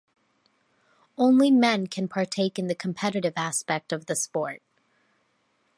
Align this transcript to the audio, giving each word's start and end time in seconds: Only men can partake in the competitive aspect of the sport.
Only 1.15 1.51
men 1.51 1.85
can 1.85 2.07
partake 2.07 2.57
in 2.57 2.65
the 2.65 2.73
competitive 2.73 3.33
aspect 3.37 3.93
of 3.93 4.07
the 4.07 4.15
sport. 4.15 4.63